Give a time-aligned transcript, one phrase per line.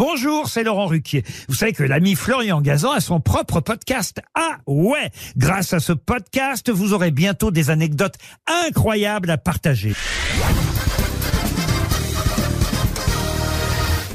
[0.00, 1.24] Bonjour, c'est Laurent Ruquier.
[1.46, 4.22] Vous savez que l'ami Florian Gazan a son propre podcast.
[4.34, 8.14] Ah ouais Grâce à ce podcast, vous aurez bientôt des anecdotes
[8.46, 9.92] incroyables à partager.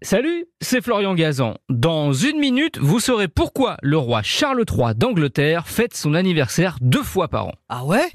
[0.00, 1.56] Salut, c'est Florian Gazan.
[1.68, 7.02] Dans une minute, vous saurez pourquoi le roi Charles III d'Angleterre fête son anniversaire deux
[7.02, 7.54] fois par an.
[7.68, 8.08] Ah ouais?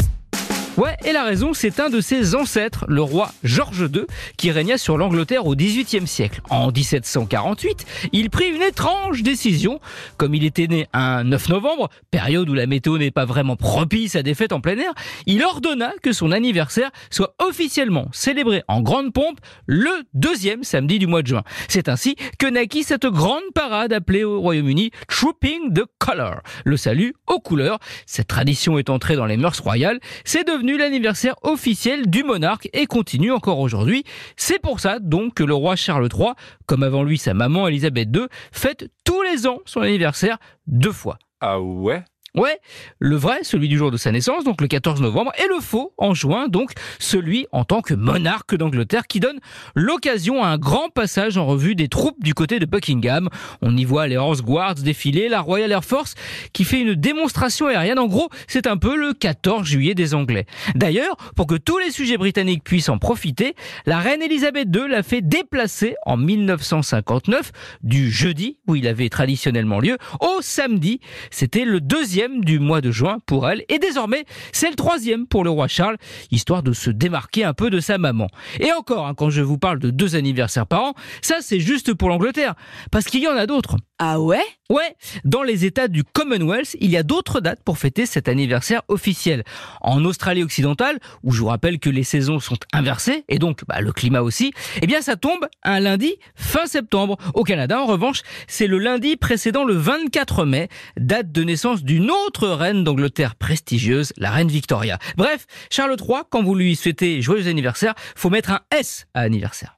[0.82, 4.80] Ouais, et la raison, c'est un de ses ancêtres, le roi George II, qui régna
[4.80, 6.42] sur l'Angleterre au XVIIIe siècle.
[6.50, 9.80] En 1748, il prit une étrange décision.
[10.18, 14.16] Comme il était né un 9 novembre, période où la météo n'est pas vraiment propice
[14.16, 14.92] à des fêtes en plein air,
[15.28, 21.06] il ordonna que son anniversaire soit officiellement célébré en grande pompe le deuxième samedi du
[21.06, 21.44] mois de juin.
[21.68, 27.14] C'est ainsi que naquit cette grande parade appelée au Royaume-Uni Trooping the Color, le salut
[27.28, 27.78] aux couleurs.
[28.08, 32.86] Cette tradition est entrée dans les mœurs royales, c'est devenu l'anniversaire officiel du monarque et
[32.86, 34.04] continue encore aujourd'hui.
[34.36, 36.32] C'est pour ça donc que le roi Charles III,
[36.66, 41.18] comme avant lui sa maman Elisabeth II, fête tous les ans son anniversaire deux fois.
[41.40, 42.04] Ah ouais?
[42.34, 42.60] Ouais,
[43.00, 45.94] le vrai, celui du jour de sa naissance, donc le 14 novembre, et le faux,
[45.98, 49.40] en juin, donc celui en tant que monarque d'Angleterre, qui donne
[49.76, 53.28] l'occasion à un grand passage en revue des troupes du côté de Buckingham.
[53.62, 56.16] On y voit les Horse Guards défiler, la Royal Air Force
[56.54, 58.00] qui fait une démonstration aérienne.
[58.00, 60.46] En gros, c'est un peu le 14 juillet des Anglais.
[60.76, 65.04] D'ailleurs, pour que tous les sujets britanniques puissent en profiter, la reine Elisabeth II l'a
[65.04, 67.52] fait déplacer en 1959
[67.84, 71.02] du jeudi, où il avait traditionnellement lieu, au samedi.
[71.30, 71.82] C'était le
[72.30, 73.64] du mois de juin pour elle.
[73.70, 75.98] Et désormais, c'est le troisième pour le roi Charles,
[76.32, 78.28] histoire de se démarquer un peu de sa maman.
[78.60, 81.94] Et encore, hein, quand je vous parle de deux anniversaires par an, ça c'est juste
[81.94, 82.56] pour l'Angleterre.
[82.92, 83.78] Parce qu'il y en a d'autres.
[84.04, 84.42] Ah ouais?
[84.72, 88.82] Ouais, dans les États du Commonwealth, il y a d'autres dates pour fêter cet anniversaire
[88.88, 89.44] officiel.
[89.80, 93.80] En Australie occidentale, où je vous rappelle que les saisons sont inversées, et donc bah,
[93.80, 97.18] le climat aussi, eh bien ça tombe un lundi fin septembre.
[97.36, 102.10] Au Canada, en revanche, c'est le lundi précédent le 24 mai, date de naissance d'une
[102.10, 104.98] autre reine d'Angleterre prestigieuse, la reine Victoria.
[105.16, 109.78] Bref, Charles III, quand vous lui souhaitez joyeux anniversaire, faut mettre un S à anniversaire.